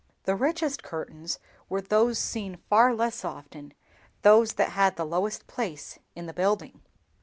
[0.23, 1.37] The richest curtains
[1.69, 3.75] were those seen far less often,
[4.23, 6.81] those that had the lowest place in the building.